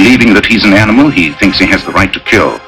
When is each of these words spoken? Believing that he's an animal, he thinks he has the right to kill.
Believing 0.00 0.32
that 0.32 0.46
he's 0.46 0.64
an 0.64 0.72
animal, 0.72 1.10
he 1.10 1.30
thinks 1.30 1.58
he 1.58 1.66
has 1.66 1.84
the 1.84 1.92
right 1.92 2.10
to 2.10 2.20
kill. 2.20 2.58